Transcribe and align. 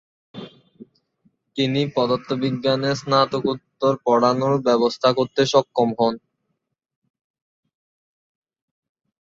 তিনি 1.55 1.81
পদার্থ 1.95 2.29
বিজ্ঞানে 2.43 2.91
স্নাতকোত্তর 2.95 3.93
পড়ানোর 4.05 4.55
ব্যবস্থা 4.67 5.09
করতে 5.17 5.41
সক্ষম 5.53 5.89
হন। 5.99 6.15